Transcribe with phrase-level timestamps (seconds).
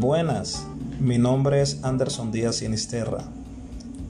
[0.00, 0.66] Buenas,
[0.98, 3.22] mi nombre es Anderson Díaz Sinisterra.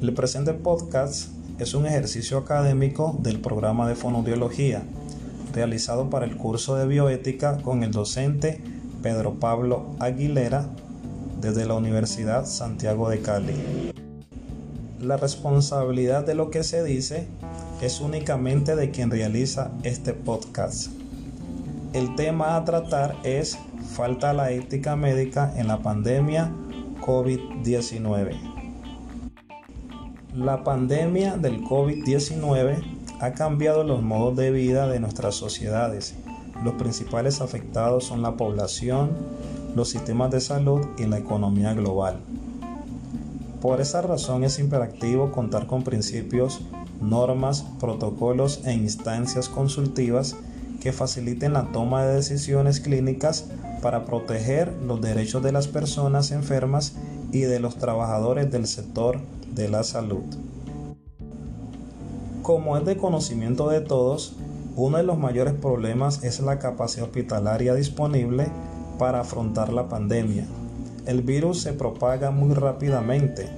[0.00, 4.84] El presente podcast es un ejercicio académico del programa de fonoaudiología
[5.52, 8.60] realizado para el curso de bioética con el docente
[9.02, 10.68] Pedro Pablo Aguilera
[11.40, 13.90] desde la Universidad Santiago de Cali.
[15.00, 17.26] La responsabilidad de lo que se dice
[17.82, 20.99] es únicamente de quien realiza este podcast.
[21.92, 23.58] El tema a tratar es
[23.96, 26.52] falta la ética médica en la pandemia
[27.00, 28.36] COVID-19.
[30.36, 32.84] La pandemia del COVID-19
[33.18, 36.14] ha cambiado los modos de vida de nuestras sociedades.
[36.62, 39.10] Los principales afectados son la población,
[39.74, 42.20] los sistemas de salud y la economía global.
[43.60, 46.60] Por esa razón es imperativo contar con principios,
[47.00, 50.36] normas, protocolos e instancias consultivas
[50.80, 53.46] que faciliten la toma de decisiones clínicas
[53.82, 56.94] para proteger los derechos de las personas enfermas
[57.32, 59.20] y de los trabajadores del sector
[59.54, 60.24] de la salud.
[62.42, 64.36] Como es de conocimiento de todos,
[64.76, 68.48] uno de los mayores problemas es la capacidad hospitalaria disponible
[68.98, 70.46] para afrontar la pandemia.
[71.06, 73.48] El virus se propaga muy rápidamente,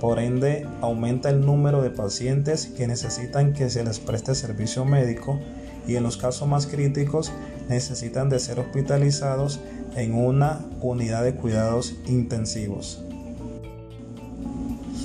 [0.00, 5.38] por ende aumenta el número de pacientes que necesitan que se les preste servicio médico
[5.86, 7.32] y en los casos más críticos
[7.68, 9.60] necesitan de ser hospitalizados
[9.96, 13.02] en una unidad de cuidados intensivos.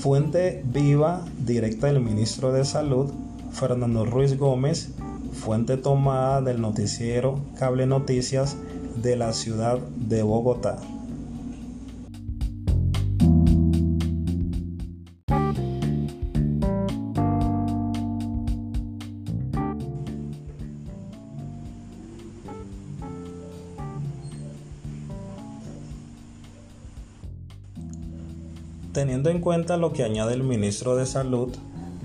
[0.02, 3.12] Fuente viva directa del ministro de Salud,
[3.52, 4.90] Fernando Ruiz Gómez,
[5.34, 8.56] fuente tomada del noticiero Cable Noticias
[9.02, 10.78] de la ciudad de Bogotá.
[28.96, 31.54] Teniendo en cuenta lo que añade el ministro de Salud,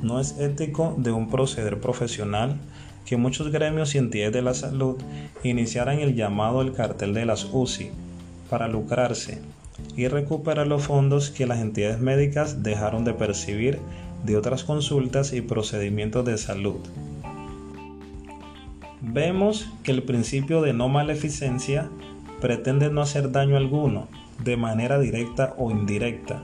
[0.03, 2.57] no es ético de un proceder profesional
[3.07, 4.97] que muchos gremios y entidades de la salud
[5.45, 7.93] iniciaran el llamado el cartel de las UCI
[8.51, 9.41] para lucrarse
[9.97, 13.79] y recuperar los fondos que las entidades médicas dejaron de percibir
[14.25, 16.81] de otras consultas y procedimientos de salud.
[19.01, 21.89] Vemos que el principio de no maleficencia
[22.41, 24.09] pretende no hacer daño alguno,
[24.43, 26.43] de manera directa o indirecta,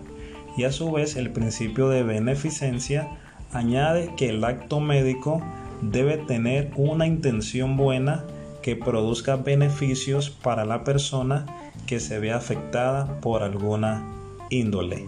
[0.56, 3.08] y a su vez el principio de beneficencia
[3.52, 5.42] añade que el acto médico
[5.82, 8.24] debe tener una intención buena
[8.62, 11.46] que produzca beneficios para la persona
[11.86, 14.04] que se ve afectada por alguna
[14.50, 15.04] índole.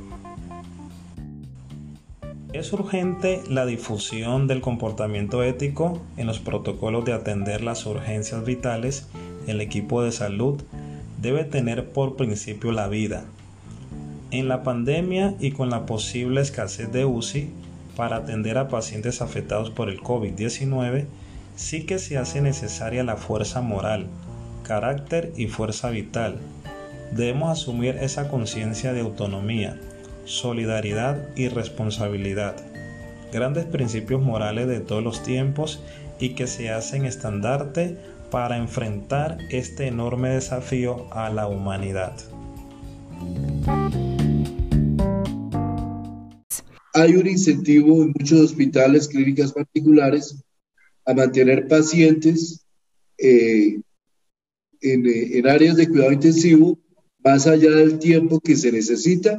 [2.52, 9.08] Es urgente la difusión del comportamiento ético en los protocolos de atender las urgencias vitales.
[9.46, 10.62] El equipo de salud
[11.20, 13.24] debe tener por principio la vida,
[14.30, 17.50] en la pandemia y con la posible escasez de UCI
[17.96, 21.06] para atender a pacientes afectados por el COVID-19,
[21.56, 24.06] sí que se hace necesaria la fuerza moral,
[24.62, 26.36] carácter y fuerza vital.
[27.12, 29.80] Debemos asumir esa conciencia de autonomía,
[30.24, 32.54] solidaridad y responsabilidad,
[33.32, 35.82] grandes principios morales de todos los tiempos
[36.20, 37.96] y que se hacen estandarte
[38.30, 42.12] para enfrentar este enorme desafío a la humanidad.
[47.00, 50.36] Hay un incentivo en muchos hospitales, clínicas particulares,
[51.04, 52.64] a mantener pacientes
[53.16, 53.80] eh,
[54.80, 56.78] en, en, áreas de cuidado intensivo
[57.24, 59.38] más allá del tiempo que se necesita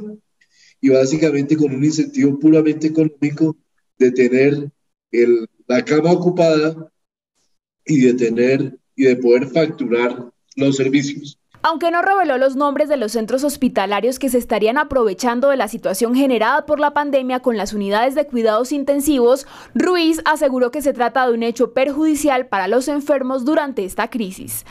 [0.81, 3.56] y básicamente con un incentivo puramente económico
[3.97, 4.72] de tener
[5.68, 6.91] la cama ocupada
[7.86, 11.38] y de tener y de poder facturar los servicios.
[11.62, 15.68] Aunque no reveló los nombres de los centros hospitalarios que se estarían aprovechando de la
[15.68, 20.94] situación generada por la pandemia con las unidades de cuidados intensivos, Ruiz aseguró que se
[20.94, 24.66] trata de un hecho perjudicial para los enfermos durante esta crisis.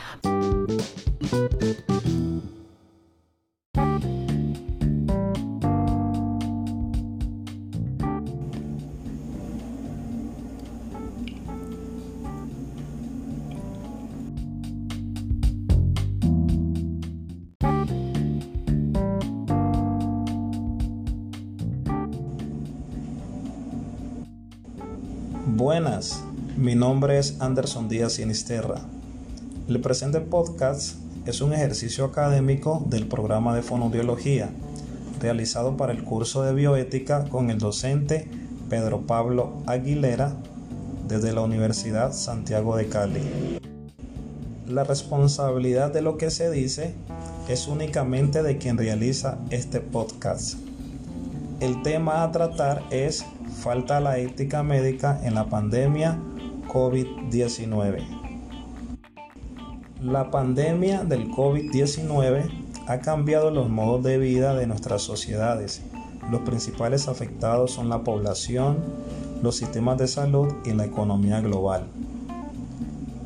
[25.55, 26.23] Buenas,
[26.57, 28.81] mi nombre es Anderson Díaz Sinisterra.
[29.67, 34.51] El presente podcast es un ejercicio académico del programa de fonoaudiología
[35.19, 38.27] realizado para el curso de bioética con el docente
[38.69, 40.33] Pedro Pablo Aguilera
[41.07, 43.59] desde la Universidad Santiago de Cali.
[44.67, 46.93] La responsabilidad de lo que se dice
[47.49, 50.68] es únicamente de quien realiza este podcast.
[51.59, 53.25] El tema a tratar es
[53.61, 56.17] falta a la ética médica en la pandemia
[56.69, 58.01] COVID-19.
[60.01, 62.49] La pandemia del COVID-19
[62.87, 65.81] ha cambiado los modos de vida de nuestras sociedades.
[66.31, 68.77] Los principales afectados son la población,
[69.43, 71.87] los sistemas de salud y la economía global.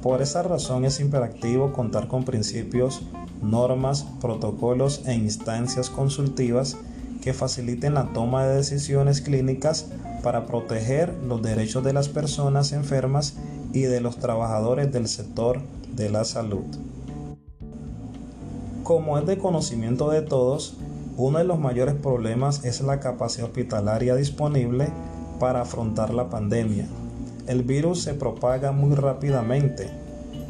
[0.01, 3.03] Por esa razón es imperativo contar con principios,
[3.43, 6.77] normas, protocolos e instancias consultivas
[7.23, 9.87] que faciliten la toma de decisiones clínicas
[10.23, 13.35] para proteger los derechos de las personas enfermas
[13.71, 15.61] y de los trabajadores del sector
[15.95, 16.65] de la salud.
[18.83, 20.75] Como es de conocimiento de todos,
[21.15, 24.89] uno de los mayores problemas es la capacidad hospitalaria disponible
[25.39, 26.87] para afrontar la pandemia.
[27.47, 29.89] El virus se propaga muy rápidamente,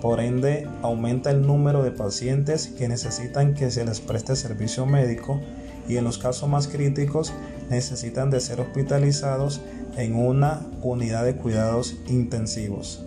[0.02, 5.40] por ende aumenta el número de pacientes que necesitan que se les preste servicio médico
[5.88, 7.34] y en los casos más críticos
[7.70, 9.62] necesitan de ser hospitalizados
[9.98, 13.04] en una unidad de cuidados intensivos.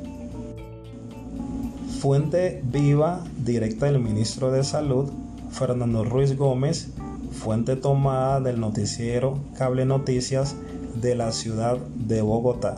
[2.00, 5.11] Fuente viva directa del ministro de Salud,
[5.50, 6.88] Fernando Ruiz Gómez,
[7.32, 10.55] fuente tomada del noticiero Cable Noticias
[10.94, 12.76] de la ciudad de Bogotá.